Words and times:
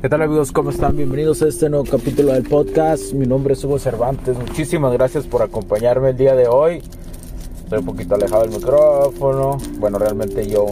¿Qué 0.00 0.08
tal 0.08 0.22
amigos? 0.22 0.50
¿Cómo 0.50 0.70
están? 0.70 0.96
Bienvenidos 0.96 1.42
a 1.42 1.48
este 1.48 1.68
nuevo 1.68 1.84
capítulo 1.84 2.32
del 2.32 2.44
podcast. 2.44 3.12
Mi 3.12 3.26
nombre 3.26 3.52
es 3.52 3.62
Hugo 3.62 3.78
Cervantes. 3.78 4.34
Muchísimas 4.34 4.94
gracias 4.94 5.26
por 5.26 5.42
acompañarme 5.42 6.08
el 6.08 6.16
día 6.16 6.34
de 6.34 6.48
hoy. 6.48 6.82
Estoy 7.62 7.80
un 7.80 7.84
poquito 7.84 8.14
alejado 8.14 8.44
del 8.44 8.52
micrófono. 8.52 9.58
Bueno, 9.78 9.98
realmente 9.98 10.48
yo, 10.48 10.64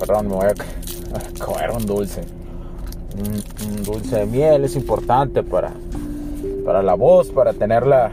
perdón, 0.00 0.26
me 0.26 0.34
voy 0.34 0.46
a 0.46 1.44
comer 1.44 1.70
un 1.70 1.86
dulce. 1.86 2.22
Un, 3.16 3.84
dulce 3.84 4.16
de 4.16 4.26
miel 4.26 4.64
es 4.64 4.74
importante 4.74 5.44
para, 5.44 5.70
para 6.64 6.82
la 6.82 6.94
voz, 6.94 7.28
para 7.28 7.52
tenerla 7.52 8.10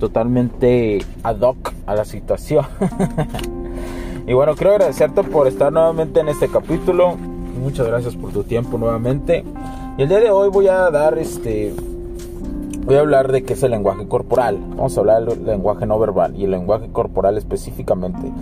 totalmente 0.00 1.04
ad 1.22 1.38
hoc 1.38 1.72
a 1.86 1.94
la 1.94 2.04
situación. 2.04 2.66
y 4.26 4.32
bueno, 4.32 4.56
quiero 4.56 4.72
agradecerte 4.72 5.22
por 5.22 5.46
estar 5.46 5.72
nuevamente 5.72 6.18
en 6.18 6.30
este 6.30 6.48
capítulo. 6.48 7.16
Muchas 7.62 7.86
gracias 7.86 8.16
por 8.16 8.32
tu 8.32 8.42
tiempo 8.42 8.76
nuevamente. 8.76 9.44
Y 9.96 10.02
el 10.02 10.08
día 10.08 10.18
de 10.18 10.30
hoy 10.32 10.48
voy 10.48 10.66
a 10.66 10.90
dar 10.90 11.16
este. 11.18 11.72
Voy 12.84 12.96
a 12.96 13.00
hablar 13.00 13.30
de 13.30 13.44
qué 13.44 13.52
es 13.52 13.62
el 13.62 13.70
lenguaje 13.70 14.08
corporal. 14.08 14.58
Vamos 14.70 14.96
a 14.96 15.00
hablar 15.00 15.24
del 15.24 15.46
lenguaje 15.46 15.86
no 15.86 16.00
verbal 16.00 16.34
y 16.34 16.44
el 16.44 16.50
lenguaje 16.50 16.88
corporal 16.90 17.38
específicamente. 17.38 18.32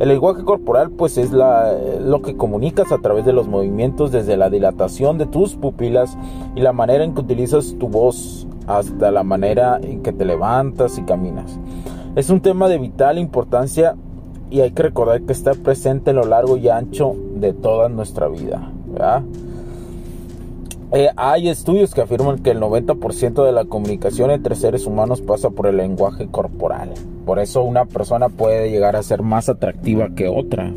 El 0.00 0.08
lenguaje 0.08 0.42
corporal 0.42 0.90
pues 0.90 1.18
es 1.18 1.30
lo 1.30 2.22
que 2.22 2.34
comunicas 2.38 2.90
a 2.92 2.98
través 2.98 3.26
de 3.26 3.34
los 3.34 3.46
movimientos 3.46 4.10
desde 4.10 4.38
la 4.38 4.48
dilatación 4.48 5.18
de 5.18 5.26
tus 5.26 5.54
pupilas 5.54 6.16
y 6.56 6.62
la 6.62 6.72
manera 6.72 7.04
en 7.04 7.14
que 7.14 7.20
utilizas 7.20 7.76
tu 7.78 7.88
voz 7.88 8.46
hasta 8.66 9.10
la 9.10 9.22
manera 9.22 9.78
en 9.82 10.02
que 10.02 10.12
te 10.12 10.24
levantas 10.24 10.96
y 10.96 11.02
caminas. 11.02 11.58
Es 12.16 12.30
un 12.30 12.40
tema 12.40 12.68
de 12.68 12.78
vital 12.78 13.18
importancia 13.18 13.96
y 14.50 14.60
hay 14.60 14.70
que 14.70 14.84
recordar 14.84 15.20
que 15.22 15.34
está 15.34 15.52
presente 15.52 16.10
en 16.10 16.16
lo 16.16 16.24
largo 16.24 16.56
y 16.56 16.70
ancho 16.70 17.14
de 17.34 17.52
toda 17.52 17.90
nuestra 17.90 18.28
vida. 18.28 18.72
¿verdad? 18.86 19.22
Eh, 20.94 21.08
hay 21.16 21.48
estudios 21.48 21.94
que 21.94 22.02
afirman 22.02 22.40
que 22.40 22.50
el 22.50 22.60
90% 22.60 23.46
de 23.46 23.52
la 23.52 23.64
comunicación 23.64 24.30
entre 24.30 24.54
seres 24.56 24.84
humanos 24.84 25.22
pasa 25.22 25.48
por 25.48 25.66
el 25.66 25.78
lenguaje 25.78 26.26
corporal. 26.26 26.92
Por 27.24 27.38
eso 27.38 27.62
una 27.62 27.86
persona 27.86 28.28
puede 28.28 28.70
llegar 28.70 28.94
a 28.96 29.02
ser 29.02 29.22
más 29.22 29.48
atractiva 29.48 30.10
que 30.14 30.28
otra. 30.28 30.70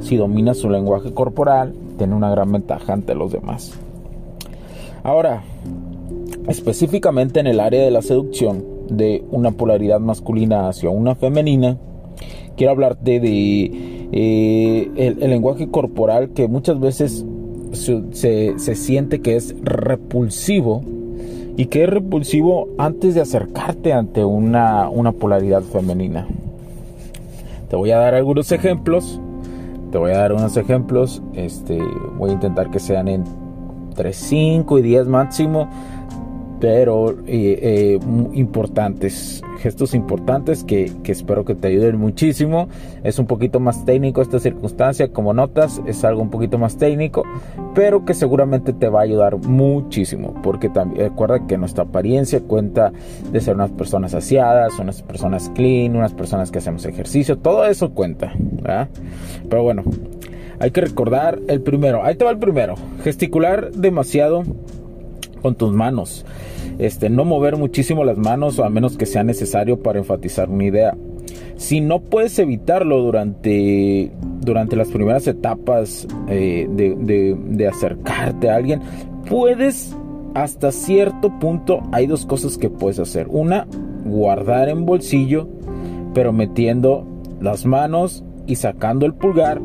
Si 0.00 0.16
domina 0.16 0.54
su 0.54 0.70
lenguaje 0.70 1.12
corporal, 1.12 1.74
tiene 1.98 2.14
una 2.14 2.30
gran 2.30 2.50
ventaja 2.52 2.94
ante 2.94 3.14
los 3.14 3.30
demás. 3.30 3.78
Ahora, 5.02 5.42
específicamente 6.48 7.38
en 7.38 7.48
el 7.48 7.60
área 7.60 7.84
de 7.84 7.90
la 7.90 8.00
seducción, 8.00 8.64
de 8.88 9.24
una 9.30 9.52
polaridad 9.52 10.00
masculina 10.00 10.68
hacia 10.68 10.88
una 10.88 11.14
femenina, 11.14 11.76
quiero 12.56 12.72
hablarte 12.72 13.20
de 13.20 14.08
eh, 14.10 14.90
el 14.96 15.30
lenguaje 15.30 15.70
corporal 15.70 16.30
que 16.30 16.48
muchas 16.48 16.80
veces 16.80 17.26
se, 17.72 18.56
siente 18.76 19.20
que 19.20 19.36
es 19.36 19.54
repulsivo 19.62 20.82
y 21.56 21.66
que 21.66 21.84
es 21.84 21.90
repulsivo 21.90 22.68
antes 22.78 23.14
de 23.14 23.20
acercarte 23.20 23.92
ante 23.92 24.24
una, 24.24 24.88
una 24.88 25.12
polaridad 25.12 25.62
femenina. 25.62 26.26
Te 27.68 27.76
voy 27.76 27.90
a 27.90 27.98
dar 27.98 28.14
algunos 28.14 28.52
ejemplos. 28.52 29.20
Te 29.90 29.98
voy 29.98 30.12
a 30.12 30.18
dar 30.18 30.32
unos 30.32 30.56
ejemplos. 30.56 31.22
Este, 31.34 31.78
voy 32.18 32.30
a 32.30 32.34
intentar 32.34 32.70
que 32.70 32.78
sean 32.78 33.08
entre 33.08 34.12
5 34.12 34.78
y 34.78 34.82
10 34.82 35.08
máximo 35.08 35.68
pero 36.62 37.10
eh, 37.26 37.58
eh, 37.60 37.98
importantes, 38.34 39.42
gestos 39.58 39.94
importantes 39.94 40.62
que, 40.62 40.92
espero 41.06 41.44
que 41.44 41.56
te 41.56 41.66
ayuden 41.66 41.98
muchísimo. 41.98 42.68
Es 43.02 43.18
un 43.18 43.26
poquito 43.26 43.58
más 43.58 43.84
técnico 43.84 44.22
esta 44.22 44.38
circunstancia, 44.38 45.12
como 45.12 45.34
notas, 45.34 45.82
es 45.88 46.04
algo 46.04 46.22
un 46.22 46.30
poquito 46.30 46.58
más 46.58 46.76
técnico, 46.76 47.24
pero 47.74 48.04
que 48.04 48.14
seguramente 48.14 48.72
te 48.72 48.88
va 48.88 49.00
a 49.00 49.02
ayudar 49.02 49.38
muchísimo, 49.38 50.40
porque 50.40 50.68
también 50.68 51.08
recuerda 51.08 51.48
que 51.48 51.58
nuestra 51.58 51.82
apariencia 51.82 52.40
cuenta 52.40 52.92
de 53.32 53.40
ser 53.40 53.56
unas 53.56 53.72
personas 53.72 54.14
aseadas, 54.14 54.78
unas 54.78 55.02
personas 55.02 55.50
clean, 55.56 55.96
unas 55.96 56.14
personas 56.14 56.52
que 56.52 56.58
hacemos 56.58 56.84
ejercicio, 56.84 57.38
todo 57.38 57.66
eso 57.66 57.90
cuenta, 57.90 58.34
Pero 59.50 59.64
bueno, 59.64 59.82
hay 60.60 60.70
que 60.70 60.82
recordar 60.82 61.40
el 61.48 61.60
primero, 61.60 62.04
ahí 62.04 62.14
te 62.14 62.24
va 62.24 62.30
el 62.30 62.38
primero, 62.38 62.76
gesticular 63.02 63.72
demasiado 63.72 64.44
con 65.42 65.56
tus 65.56 65.72
manos. 65.72 66.24
Este, 66.78 67.10
no 67.10 67.24
mover 67.24 67.56
muchísimo 67.56 68.04
las 68.04 68.16
manos 68.16 68.58
a 68.58 68.68
menos 68.70 68.96
que 68.96 69.06
sea 69.06 69.24
necesario 69.24 69.82
para 69.82 69.98
enfatizar 69.98 70.48
una 70.48 70.64
idea. 70.64 70.96
Si 71.56 71.80
no 71.80 72.00
puedes 72.00 72.38
evitarlo 72.38 73.00
durante, 73.02 74.10
durante 74.40 74.74
las 74.76 74.88
primeras 74.88 75.26
etapas 75.26 76.06
eh, 76.28 76.66
de, 76.68 77.68
acercarte 77.68 78.50
a 78.50 78.56
alguien, 78.56 78.80
puedes 79.28 79.96
hasta 80.34 80.72
cierto 80.72 81.38
punto 81.38 81.82
hay 81.92 82.06
dos 82.06 82.26
cosas 82.26 82.58
que 82.58 82.70
puedes 82.70 82.98
hacer. 82.98 83.28
Una, 83.28 83.66
guardar 84.04 84.70
en 84.70 84.86
bolsillo, 84.86 85.46
pero 86.14 86.32
metiendo 86.32 87.06
las 87.40 87.66
manos 87.66 88.24
y 88.46 88.56
sacando 88.56 89.06
el 89.06 89.14
pulgar 89.14 89.60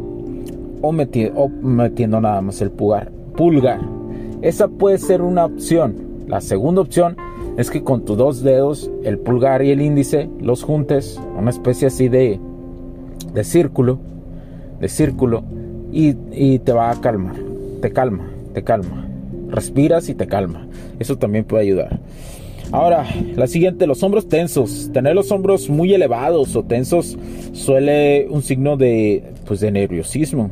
o, 0.82 0.90
o 0.90 1.50
metiendo 1.50 2.22
nada 2.22 2.42
más 2.42 2.62
el 2.62 2.72
pulgar. 2.72 3.12
Pulgar. 3.36 3.97
Esa 4.42 4.68
puede 4.68 4.98
ser 4.98 5.22
una 5.22 5.46
opción. 5.46 5.96
La 6.28 6.42
segunda 6.42 6.82
opción 6.82 7.18
es 7.58 7.72
que 7.72 7.84
con 7.84 8.06
tus 8.06 8.18
dos 8.18 8.44
dedos, 8.44 8.92
el 9.04 9.18
pulgar 9.18 9.64
y 9.64 9.72
el 9.72 9.82
índice, 9.82 10.30
los 10.40 10.64
juntes, 10.64 11.20
una 11.38 11.50
especie 11.50 11.88
así 11.88 12.08
de, 12.08 12.40
de 13.34 13.44
círculo, 13.44 14.00
de 14.80 14.90
círculo, 14.90 15.44
y, 15.92 16.16
y 16.32 16.60
te 16.60 16.74
va 16.74 16.92
a 16.92 17.02
calmar, 17.02 17.36
te 17.82 17.92
calma, 17.92 18.30
te 18.54 18.64
calma. 18.64 19.08
Respiras 19.50 20.10
y 20.10 20.14
te 20.14 20.28
calma. 20.28 20.68
Eso 21.00 21.18
también 21.18 21.46
puede 21.46 21.64
ayudar. 21.64 22.00
Ahora, 22.72 23.06
la 23.36 23.48
siguiente, 23.48 23.88
los 23.88 24.04
hombros 24.04 24.28
tensos. 24.28 24.90
Tener 24.92 25.16
los 25.16 25.32
hombros 25.32 25.70
muy 25.70 25.94
elevados 25.94 26.56
o 26.56 26.64
tensos 26.64 27.18
suele 27.54 28.28
un 28.30 28.42
signo 28.42 28.76
de, 28.76 29.24
pues, 29.46 29.62
de 29.62 29.72
nerviosismo. 29.72 30.52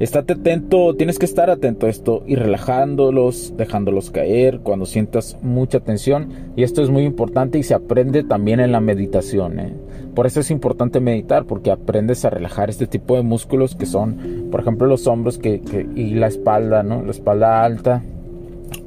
Estate 0.00 0.32
atento, 0.32 0.94
tienes 0.96 1.18
que 1.18 1.24
estar 1.24 1.50
atento 1.50 1.86
a 1.86 1.90
esto 1.90 2.24
y 2.26 2.34
relajándolos, 2.34 3.54
dejándolos 3.56 4.10
caer 4.10 4.60
cuando 4.60 4.86
sientas 4.86 5.38
mucha 5.40 5.80
tensión. 5.80 6.30
Y 6.56 6.64
esto 6.64 6.82
es 6.82 6.90
muy 6.90 7.04
importante 7.04 7.58
y 7.58 7.62
se 7.62 7.74
aprende 7.74 8.24
también 8.24 8.58
en 8.58 8.72
la 8.72 8.80
meditación. 8.80 9.60
¿eh? 9.60 9.72
Por 10.14 10.26
eso 10.26 10.40
es 10.40 10.50
importante 10.50 11.00
meditar, 11.00 11.44
porque 11.44 11.70
aprendes 11.70 12.24
a 12.24 12.30
relajar 12.30 12.70
este 12.70 12.86
tipo 12.86 13.16
de 13.16 13.22
músculos 13.22 13.74
que 13.76 13.86
son, 13.86 14.48
por 14.50 14.60
ejemplo, 14.60 14.86
los 14.86 15.06
hombros 15.06 15.38
que, 15.38 15.60
y 15.94 16.14
la 16.14 16.26
espalda, 16.26 16.82
¿no? 16.82 17.02
La 17.02 17.10
espalda 17.10 17.64
alta, 17.64 18.02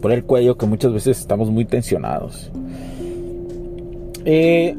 por 0.01 0.11
el 0.11 0.23
cuello, 0.23 0.57
que 0.57 0.65
muchas 0.65 0.93
veces 0.93 1.19
estamos 1.19 1.49
muy 1.49 1.65
tensionados. 1.65 2.51
Eh, 4.25 4.75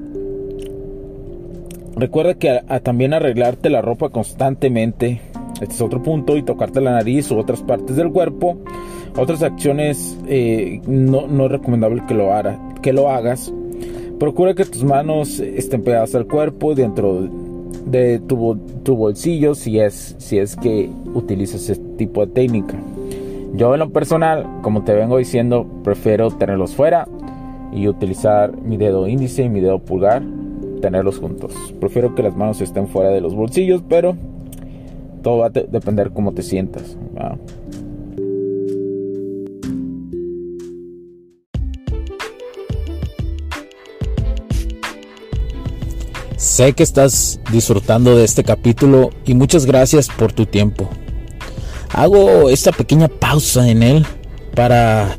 recuerda 1.97 2.35
que 2.35 2.61
también 2.83 3.15
arreglarte 3.15 3.71
la 3.71 3.81
ropa 3.81 4.11
constantemente 4.11 5.21
este 5.61 5.75
es 5.75 5.81
otro 5.81 6.03
punto. 6.03 6.37
Y 6.37 6.43
tocarte 6.43 6.81
la 6.81 6.93
nariz 6.93 7.31
u 7.31 7.39
otras 7.39 7.63
partes 7.63 7.97
del 7.97 8.11
cuerpo. 8.11 8.57
Otras 9.17 9.43
acciones 9.43 10.19
eh, 10.29 10.81
no, 10.87 11.45
es 11.45 11.51
recomendable 11.51 12.03
que 12.07 12.15
lo, 12.15 12.31
que 12.83 12.93
lo 12.93 13.11
hagas. 13.11 13.53
Procura 14.19 14.55
que 14.55 14.65
tus 14.65 14.85
manos 14.85 15.41
estén 15.41 15.83
pegadas 15.83 16.15
al 16.15 16.27
cuerpo 16.27 16.75
dentro 16.75 17.29
de 17.87 18.19
tu, 18.19 18.57
tu, 18.83 18.97
bolsillo 18.97 19.55
si 19.55 19.79
es, 19.79 20.15
si 20.19 20.39
es 20.39 20.57
que 20.57 20.91
utilizas 21.15 21.69
este 21.71 21.85
tipo 21.97 22.27
de 22.27 22.33
técnica. 22.33 22.75
Yo 23.55 23.73
en 23.73 23.81
lo 23.81 23.91
personal, 23.91 24.47
como 24.63 24.85
te 24.85 24.93
vengo 24.93 25.19
diciendo, 25.19 25.67
prefiero 25.85 26.31
tenerlos 26.31 26.75
fuera 26.75 27.09
y 27.73 27.89
utilizar 27.89 28.57
mi 28.63 28.77
dedo 28.77 29.07
índice 29.07 29.45
y 29.45 29.49
mi 29.49 29.61
dedo 29.61 29.79
pulgar, 29.79 30.23
tenerlos 30.81 31.19
juntos. 31.19 31.55
Prefiero 31.81 32.15
que 32.15 32.23
las 32.23 32.37
manos 32.37 32.61
estén 32.61 32.89
fuera 32.89 33.11
de 33.11 33.21
los 33.21 33.35
bolsillos, 33.35 33.83
pero 33.89 34.17
va 35.37 35.47
a 35.47 35.51
depender 35.51 36.11
cómo 36.13 36.33
te 36.33 36.43
sientas. 36.43 36.97
Sé 46.37 46.73
que 46.73 46.83
estás 46.83 47.41
disfrutando 47.53 48.17
de 48.17 48.25
este 48.25 48.43
capítulo 48.43 49.11
y 49.27 49.35
muchas 49.35 49.67
gracias 49.67 50.09
por 50.09 50.33
tu 50.33 50.47
tiempo. 50.47 50.89
Hago 51.93 52.49
esta 52.49 52.73
pequeña 52.73 53.09
pausa 53.09 53.69
en 53.69 53.83
él 53.83 54.07
para 54.55 55.19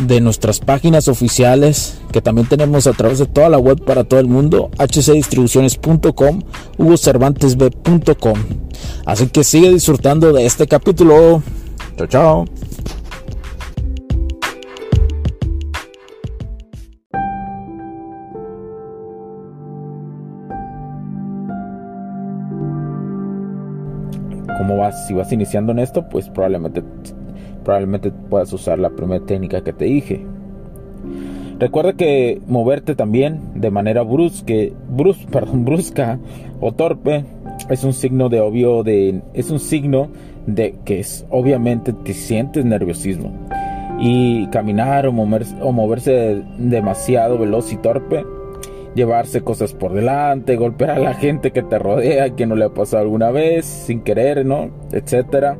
de 0.00 0.20
nuestras 0.20 0.60
páginas 0.60 1.08
oficiales 1.08 2.00
que 2.12 2.22
también 2.22 2.48
tenemos 2.48 2.86
a 2.86 2.92
través 2.92 3.18
de 3.18 3.26
toda 3.26 3.48
la 3.48 3.58
web 3.58 3.84
para 3.84 4.04
todo 4.04 4.20
el 4.20 4.26
mundo, 4.26 4.70
hcdistribuciones.com, 4.78 6.42
hugocervantesb.com. 6.78 8.38
Así 9.04 9.26
que 9.28 9.44
sigue 9.44 9.70
disfrutando 9.70 10.32
de 10.32 10.46
este 10.46 10.66
capítulo. 10.66 11.42
Chao, 11.96 12.06
chao. 12.06 12.44
¿Cómo 24.58 24.76
vas? 24.76 25.06
Si 25.06 25.14
vas 25.14 25.32
iniciando 25.32 25.72
en 25.72 25.78
esto, 25.78 26.08
pues 26.08 26.28
probablemente 26.28 26.82
probablemente 27.70 28.10
puedas 28.10 28.52
usar 28.52 28.80
la 28.80 28.90
primera 28.90 29.24
técnica 29.24 29.62
que 29.62 29.72
te 29.72 29.84
dije. 29.84 30.26
Recuerda 31.60 31.92
que 31.92 32.40
moverte 32.48 32.96
también 32.96 33.40
de 33.54 33.70
manera 33.70 34.02
brusque, 34.02 34.72
brusca 35.52 36.18
o 36.60 36.72
torpe 36.72 37.24
es 37.68 37.84
un 37.84 37.92
signo 37.92 38.28
de 38.28 38.40
obvio 38.40 38.82
de 38.82 39.22
es 39.34 39.52
un 39.52 39.60
signo 39.60 40.08
de 40.48 40.80
que 40.84 40.98
es 40.98 41.24
obviamente 41.30 41.92
te 41.92 42.12
sientes 42.12 42.64
nerviosismo. 42.64 43.30
Y 44.00 44.48
caminar 44.48 45.06
o 45.06 45.12
moverse, 45.12 45.54
o 45.62 45.70
moverse 45.70 46.42
demasiado 46.58 47.38
veloz 47.38 47.72
y 47.72 47.76
torpe, 47.76 48.24
llevarse 48.96 49.42
cosas 49.42 49.74
por 49.74 49.92
delante, 49.92 50.56
golpear 50.56 50.90
a 50.90 50.98
la 50.98 51.14
gente 51.14 51.52
que 51.52 51.62
te 51.62 51.78
rodea, 51.78 52.34
que 52.34 52.46
no 52.46 52.56
le 52.56 52.64
ha 52.64 52.70
pasado 52.70 53.04
alguna 53.04 53.30
vez, 53.30 53.64
sin 53.64 54.00
querer, 54.00 54.44
¿no? 54.44 54.70
etcétera 54.90 55.56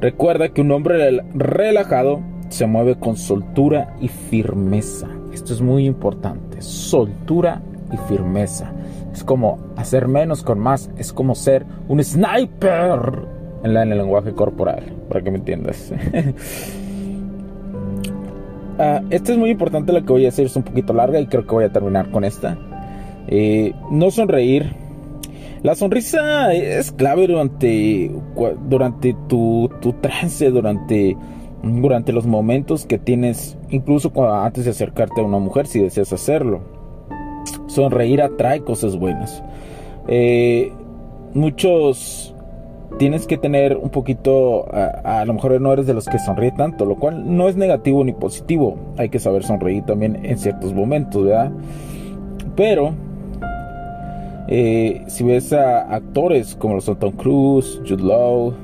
Recuerda 0.00 0.50
que 0.50 0.60
un 0.60 0.70
hombre 0.70 1.20
relajado 1.34 2.20
se 2.50 2.66
mueve 2.66 2.96
con 2.96 3.16
soltura 3.16 3.96
y 4.00 4.06
firmeza. 4.08 5.08
Esto 5.32 5.52
es 5.52 5.60
muy 5.60 5.86
importante. 5.86 6.62
Soltura 6.62 7.60
y 7.92 7.96
firmeza. 8.08 8.72
Es 9.12 9.24
como 9.24 9.58
hacer 9.76 10.06
menos 10.06 10.44
con 10.44 10.60
más. 10.60 10.88
Es 10.96 11.12
como 11.12 11.34
ser 11.34 11.66
un 11.88 12.02
sniper 12.02 13.26
en, 13.64 13.76
el 13.76 13.98
lenguaje 13.98 14.32
corporal. 14.32 14.84
Para 15.08 15.22
que 15.22 15.32
me 15.32 15.38
entiendas. 15.38 15.92
uh, 18.78 19.04
esto 19.10 19.32
es 19.32 19.38
muy 19.38 19.50
importante. 19.50 19.92
Lo 19.92 20.04
que 20.04 20.12
voy 20.12 20.26
a 20.26 20.28
hacer 20.28 20.46
es 20.46 20.54
un 20.54 20.62
poquito 20.62 20.92
larga 20.92 21.18
y 21.18 21.26
creo 21.26 21.44
que 21.44 21.54
voy 21.54 21.64
a 21.64 21.72
terminar 21.72 22.10
con 22.12 22.22
esta. 22.24 22.56
Eh, 23.26 23.74
no 23.90 24.12
sonreír 24.12 24.76
la 25.62 25.74
sonrisa 25.74 26.52
es 26.52 26.92
clave 26.92 27.26
durante, 27.26 28.10
durante 28.68 29.16
tu, 29.28 29.68
trance, 30.00 30.50
durante, 30.50 31.16
durante 31.62 32.12
los 32.12 32.26
momentos 32.26 32.86
que 32.86 32.98
tienes, 32.98 33.58
incluso 33.70 34.12
antes 34.32 34.64
de 34.64 34.70
acercarte 34.70 35.20
a 35.20 35.24
una 35.24 35.38
mujer, 35.38 35.66
si 35.66 35.80
deseas 35.80 36.12
hacerlo. 36.12 36.60
Sonreír 37.66 38.22
atrae 38.22 38.60
cosas 38.60 38.96
buenas. 38.96 39.42
Eh, 40.06 40.72
muchos 41.34 42.34
tienes 42.98 43.26
que 43.26 43.36
tener 43.36 43.76
un 43.76 43.90
poquito, 43.90 44.72
a, 44.72 45.20
a, 45.20 45.24
lo 45.24 45.34
mejor 45.34 45.60
no 45.60 45.72
eres 45.72 45.86
de 45.86 45.94
los 45.94 46.06
que 46.06 46.18
sonríe 46.18 46.52
tanto, 46.52 46.86
lo 46.86 46.96
cual 46.96 47.36
no 47.36 47.48
es 47.48 47.56
negativo 47.56 48.04
ni 48.04 48.12
positivo. 48.12 48.76
Hay 48.96 49.08
que 49.08 49.18
saber 49.18 49.42
sonreír 49.42 49.84
también 49.84 50.24
en 50.24 50.38
ciertos 50.38 50.72
momentos, 50.72 51.24
¿verdad? 51.24 51.50
Pero 52.54 52.94
eh, 54.48 55.04
si 55.08 55.24
ves 55.24 55.52
a 55.52 55.94
actores 55.94 56.56
como 56.56 56.76
los 56.76 56.86
Tom 56.86 57.12
Cruise, 57.12 57.80
Jude 57.86 58.02
Law, 58.02 58.54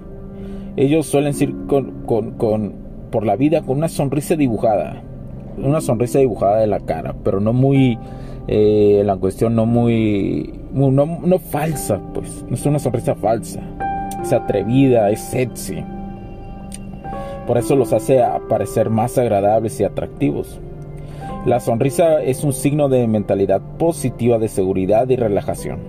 ellos 0.76 1.06
suelen 1.06 1.34
ir 1.38 1.54
con, 1.66 2.74
por 3.10 3.26
la 3.26 3.36
vida 3.36 3.62
con 3.62 3.76
una 3.78 3.88
sonrisa 3.88 4.34
dibujada. 4.34 5.02
Una 5.58 5.80
sonrisa 5.80 6.18
dibujada 6.18 6.58
de 6.58 6.66
la 6.66 6.80
cara, 6.80 7.14
pero 7.22 7.38
no 7.38 7.52
muy. 7.52 7.98
Eh, 8.48 9.02
la 9.04 9.16
cuestión 9.16 9.54
no 9.54 9.66
muy. 9.66 10.58
no, 10.72 10.90
no 10.90 11.38
falsa, 11.38 12.00
pues. 12.12 12.44
No 12.48 12.54
es 12.54 12.66
una 12.66 12.78
sonrisa 12.78 13.14
falsa. 13.14 13.60
Es 14.22 14.32
atrevida, 14.32 15.10
es 15.10 15.20
sexy. 15.20 15.84
Por 17.46 17.58
eso 17.58 17.76
los 17.76 17.92
hace 17.92 18.22
parecer 18.48 18.88
más 18.88 19.18
agradables 19.18 19.78
y 19.80 19.84
atractivos. 19.84 20.60
La 21.44 21.60
sonrisa 21.60 22.22
es 22.22 22.42
un 22.42 22.54
signo 22.54 22.88
de 22.88 23.06
mentalidad 23.06 23.60
positiva 23.76 24.38
de 24.38 24.48
seguridad 24.48 25.06
y 25.10 25.16
relajación. 25.16 25.80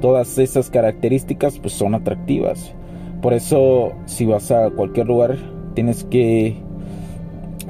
Todas 0.00 0.38
esas 0.38 0.70
características 0.70 1.58
pues, 1.58 1.74
son 1.74 1.96
atractivas. 1.96 2.72
Por 3.20 3.34
eso 3.34 3.92
si 4.06 4.26
vas 4.26 4.52
a 4.52 4.70
cualquier 4.70 5.08
lugar 5.08 5.36
tienes 5.74 6.04
que 6.04 6.56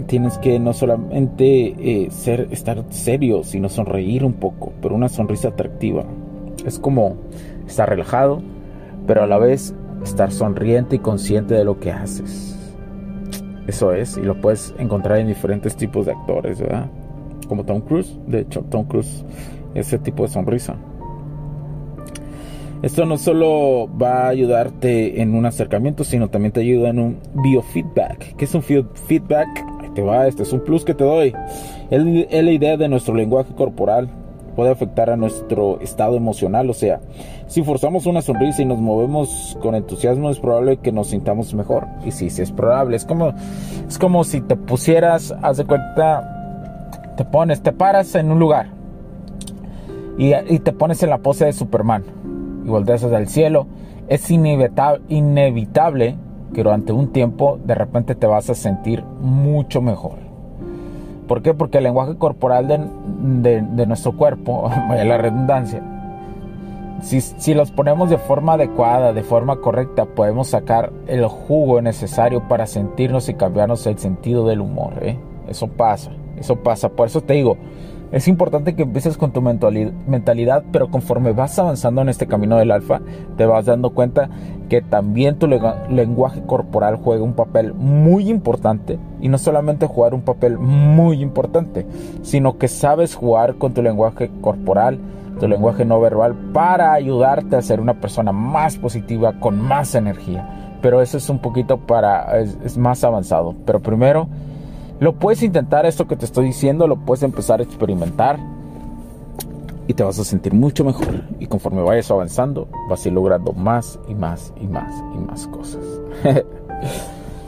tienes 0.08 0.36
que 0.38 0.58
no 0.58 0.74
solamente 0.74 1.74
eh, 1.78 2.10
ser 2.10 2.48
estar 2.50 2.84
serio, 2.90 3.44
sino 3.44 3.70
sonreír 3.70 4.22
un 4.22 4.34
poco, 4.34 4.72
pero 4.82 4.94
una 4.94 5.08
sonrisa 5.08 5.48
atractiva. 5.48 6.04
Es 6.66 6.78
como 6.78 7.16
estar 7.66 7.88
relajado, 7.88 8.42
pero 9.06 9.22
a 9.22 9.26
la 9.26 9.38
vez 9.38 9.74
estar 10.04 10.32
sonriente 10.32 10.96
y 10.96 10.98
consciente 10.98 11.54
de 11.54 11.64
lo 11.64 11.80
que 11.80 11.92
haces. 11.92 12.59
Eso 13.66 13.92
es, 13.92 14.16
y 14.16 14.22
lo 14.22 14.40
puedes 14.40 14.74
encontrar 14.78 15.18
en 15.18 15.28
diferentes 15.28 15.76
tipos 15.76 16.06
de 16.06 16.12
actores, 16.12 16.60
¿verdad? 16.60 16.90
Como 17.48 17.64
Tom 17.64 17.80
Cruise. 17.80 18.18
De 18.26 18.40
hecho, 18.40 18.62
Tom 18.62 18.84
Cruise, 18.86 19.24
ese 19.74 19.98
tipo 19.98 20.24
de 20.24 20.28
sonrisa. 20.28 20.76
Esto 22.82 23.04
no 23.04 23.18
solo 23.18 23.88
va 23.96 24.24
a 24.24 24.28
ayudarte 24.28 25.20
en 25.20 25.34
un 25.34 25.44
acercamiento, 25.44 26.02
sino 26.02 26.28
también 26.28 26.52
te 26.52 26.60
ayuda 26.60 26.88
en 26.88 26.98
un 26.98 27.18
biofeedback. 27.34 28.36
¿Qué 28.36 28.46
es 28.46 28.54
un 28.54 28.62
feedback? 28.62 29.48
Ahí 29.82 29.90
te 29.94 30.02
va, 30.02 30.26
este 30.26 30.44
es 30.44 30.52
un 30.52 30.60
plus 30.60 30.84
que 30.84 30.94
te 30.94 31.04
doy. 31.04 31.34
Es 31.90 32.02
la 32.44 32.52
idea 32.52 32.76
de 32.78 32.88
nuestro 32.88 33.14
lenguaje 33.14 33.54
corporal 33.54 34.08
puede 34.50 34.70
afectar 34.70 35.10
a 35.10 35.16
nuestro 35.16 35.80
estado 35.80 36.16
emocional. 36.16 36.68
O 36.70 36.74
sea, 36.74 37.00
si 37.46 37.62
forzamos 37.62 38.06
una 38.06 38.22
sonrisa 38.22 38.62
y 38.62 38.66
nos 38.66 38.80
movemos 38.80 39.58
con 39.62 39.74
entusiasmo, 39.74 40.30
es 40.30 40.38
probable 40.38 40.76
que 40.78 40.92
nos 40.92 41.08
sintamos 41.08 41.54
mejor. 41.54 41.86
Y 42.04 42.10
sí, 42.10 42.30
sí 42.30 42.42
es 42.42 42.52
probable. 42.52 42.96
Es 42.96 43.04
como, 43.04 43.32
es 43.88 43.98
como 43.98 44.24
si 44.24 44.40
te 44.40 44.56
pusieras, 44.56 45.34
haz 45.42 45.56
de 45.56 45.64
cuenta, 45.64 47.14
te 47.16 47.24
pones, 47.24 47.62
te 47.62 47.72
paras 47.72 48.14
en 48.14 48.30
un 48.30 48.38
lugar 48.38 48.80
y, 50.20 50.58
te 50.58 50.72
pones 50.72 51.02
en 51.02 51.10
la 51.10 51.18
pose 51.18 51.46
de 51.46 51.52
Superman 51.54 52.04
y 52.64 52.68
volteas 52.68 53.02
hacia 53.02 53.18
el 53.18 53.28
cielo. 53.28 53.66
Es 54.06 54.30
inevitable, 54.30 55.02
inevitable 55.08 56.16
que 56.52 56.62
durante 56.62 56.92
un 56.92 57.10
tiempo 57.12 57.58
de 57.64 57.74
repente 57.74 58.14
te 58.14 58.26
vas 58.26 58.50
a 58.50 58.54
sentir 58.54 59.02
mucho 59.02 59.80
mejor. 59.80 60.29
¿Por 61.30 61.42
qué? 61.42 61.54
Porque 61.54 61.78
el 61.78 61.84
lenguaje 61.84 62.16
corporal 62.16 62.66
de, 62.66 63.86
nuestro 63.86 64.16
cuerpo, 64.16 64.68
vaya 64.88 65.04
la 65.04 65.16
redundancia, 65.16 65.80
si, 67.02 67.54
los 67.54 67.70
ponemos 67.70 68.10
de 68.10 68.18
forma 68.18 68.54
adecuada, 68.54 69.12
de 69.12 69.22
forma 69.22 69.60
correcta, 69.60 70.06
podemos 70.06 70.48
sacar 70.48 70.90
el 71.06 71.24
jugo 71.26 71.80
necesario 71.82 72.48
para 72.48 72.66
sentirnos 72.66 73.28
y 73.28 73.34
cambiarnos 73.34 73.86
el 73.86 73.96
sentido 73.98 74.44
del 74.44 74.60
humor. 74.60 74.94
¿eh? 75.02 75.18
Eso 75.46 75.68
pasa, 75.68 76.10
eso 76.36 76.56
pasa. 76.56 76.88
Por 76.88 77.06
eso 77.06 77.20
te 77.20 77.34
digo, 77.34 77.56
es 78.12 78.26
importante 78.26 78.74
que 78.74 78.82
empieces 78.82 79.16
con 79.16 79.30
tu 79.30 79.40
mentalidad, 79.40 80.64
pero 80.72 80.90
conforme 80.90 81.32
vas 81.32 81.58
avanzando 81.60 82.02
en 82.02 82.08
este 82.08 82.26
camino 82.26 82.56
del 82.56 82.72
alfa, 82.72 83.00
te 83.36 83.46
vas 83.46 83.66
dando 83.66 83.90
cuenta 83.90 84.28
que 84.68 84.82
también 84.82 85.38
tu 85.38 85.46
lenguaje 85.46 86.42
corporal 86.42 86.96
juega 86.96 87.22
un 87.22 87.34
papel 87.34 87.72
muy 87.72 88.28
importante. 88.28 88.98
Y 89.20 89.28
no 89.28 89.38
solamente 89.38 89.86
jugar 89.86 90.14
un 90.14 90.22
papel 90.22 90.58
muy 90.58 91.22
importante, 91.22 91.86
sino 92.22 92.58
que 92.58 92.66
sabes 92.66 93.14
jugar 93.14 93.56
con 93.56 93.74
tu 93.74 93.82
lenguaje 93.82 94.28
corporal, 94.40 94.98
tu 95.38 95.46
lenguaje 95.46 95.84
no 95.84 96.00
verbal, 96.00 96.34
para 96.52 96.92
ayudarte 96.92 97.54
a 97.54 97.62
ser 97.62 97.80
una 97.80 98.00
persona 98.00 98.32
más 98.32 98.76
positiva, 98.76 99.34
con 99.38 99.60
más 99.60 99.94
energía. 99.94 100.78
Pero 100.82 101.00
eso 101.00 101.16
es 101.16 101.30
un 101.30 101.38
poquito 101.38 101.78
para, 101.78 102.40
es 102.40 102.76
más 102.76 103.04
avanzado. 103.04 103.54
Pero 103.64 103.80
primero 103.80 104.28
lo 105.00 105.14
puedes 105.14 105.42
intentar, 105.42 105.86
esto 105.86 106.06
que 106.06 106.14
te 106.14 106.26
estoy 106.26 106.46
diciendo, 106.46 106.86
lo 106.86 106.96
puedes 106.96 107.22
empezar 107.22 107.60
a 107.60 107.62
experimentar. 107.64 108.38
y 109.88 109.94
te 109.94 110.04
vas 110.04 110.20
a 110.20 110.24
sentir 110.24 110.54
mucho 110.54 110.84
mejor. 110.84 111.24
Y 111.40 111.48
conforme 111.48 111.82
vayas 111.82 112.08
avanzando, 112.12 112.68
vas 112.88 113.04
a 113.04 113.08
ir 113.08 113.14
logrando 113.14 113.52
más 113.52 113.98
y 114.06 114.14
más 114.14 114.52
y 114.60 114.68
más 114.68 114.94
y 115.16 115.18
más 115.18 115.48
cosas. 115.48 115.82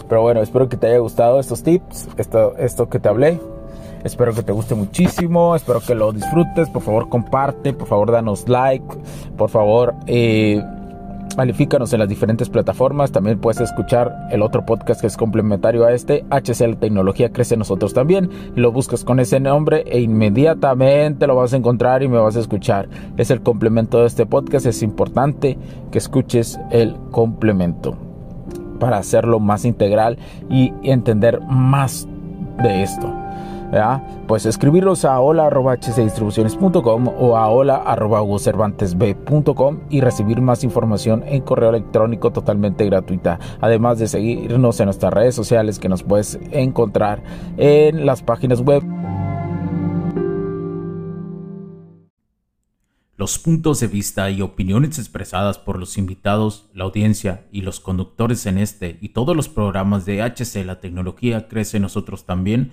Pero 0.09 0.23
bueno, 0.23 0.42
espero 0.42 0.68
que 0.68 0.76
te 0.76 0.88
haya 0.88 0.99
gustado 0.99 1.38
estos 1.38 1.62
tips, 1.62 2.09
esto, 2.16 2.56
esto 2.56 2.88
que 2.88 2.99
te 2.99 3.09
hablé. 3.09 3.38
Espero 4.02 4.35
que 4.35 4.42
te 4.42 4.50
guste 4.50 4.75
muchísimo, 4.75 5.54
espero 5.54 5.80
que 5.80 5.94
lo 5.94 6.12
disfrutes. 6.12 6.68
Por 6.68 6.82
favor, 6.82 7.09
comparte, 7.09 7.73
por 7.73 7.87
favor, 7.87 8.11
danos 8.11 8.49
like, 8.49 8.85
por 9.37 9.49
favor, 9.49 9.94
eh, 10.06 10.61
Califícanos 11.35 11.93
en 11.93 12.01
las 12.01 12.09
diferentes 12.09 12.49
plataformas. 12.49 13.12
También 13.12 13.39
puedes 13.39 13.61
escuchar 13.61 14.29
el 14.31 14.43
otro 14.43 14.65
podcast 14.65 15.01
que 15.01 15.07
es 15.07 15.17
complementario 15.17 15.85
a 15.85 15.93
este. 15.93 16.25
HCL 16.31 16.77
Tecnología 16.77 17.33
Crece 17.33 17.57
Nosotros 17.57 17.95
también. 17.95 18.31
Lo 18.55 18.73
buscas 18.73 19.05
con 19.05 19.21
ese 19.21 19.41
nombre 19.41 19.85
e 19.87 20.01
inmediatamente 20.01 21.27
lo 21.27 21.37
vas 21.37 21.53
a 21.53 21.57
encontrar 21.57 22.03
y 22.03 22.09
me 22.09 22.19
vas 22.19 22.37
a 22.37 22.41
escuchar. 22.41 22.89
Es 23.17 23.31
el 23.31 23.43
complemento 23.43 24.01
de 24.01 24.07
este 24.07 24.27
podcast. 24.27 24.67
Es 24.67 24.83
importante 24.83 25.59
que 25.91 25.99
escuches 25.99 26.59
el 26.71 26.97
complemento 27.11 27.97
para 28.79 28.99
hacerlo 28.99 29.39
más 29.41 29.65
integral 29.65 30.19
y 30.51 30.73
entender 30.83 31.41
más 31.41 32.09
de 32.62 32.83
esto. 32.83 33.22
Pues 34.26 34.45
escribirlos 34.47 35.05
a 35.05 35.21
hola.hcdistribuciones.com 35.21 37.09
o 37.09 37.37
a 37.37 37.49
hola.cervantesb.com 37.49 39.81
y 39.88 40.00
recibir 40.00 40.41
más 40.43 40.64
información 40.64 41.23
en 41.26 41.43
correo 41.43 41.71
electrónico 41.71 42.33
totalmente 42.33 42.85
gratuita. 42.85 43.38
Además 43.61 43.99
de 43.99 44.09
seguirnos 44.09 44.81
en 44.81 44.87
nuestras 44.87 45.14
redes 45.14 45.35
sociales 45.35 45.79
que 45.79 45.88
nos 45.88 46.02
puedes 46.02 46.38
encontrar 46.50 47.23
en 47.57 48.05
las 48.05 48.23
páginas 48.23 48.61
web. 48.61 48.83
Los 53.17 53.38
puntos 53.38 53.81
de 53.81 53.87
vista 53.87 54.29
y 54.31 54.43
opiniones 54.43 54.99
expresadas 54.99 55.57
por 55.57 55.79
los 55.79 55.97
invitados, 55.97 56.69
la 56.75 56.85
audiencia 56.85 57.47
y 57.52 57.61
los 57.61 57.79
conductores 57.79 58.47
en 58.47 58.59
este 58.59 58.99
y 59.00 59.11
todos 59.11 59.37
los 59.37 59.49
programas 59.49 60.05
de 60.05 60.23
HC 60.23 60.67
La 60.67 60.81
Tecnología 60.81 61.47
Crece 61.47 61.79
Nosotros 61.79 62.26
también 62.26 62.73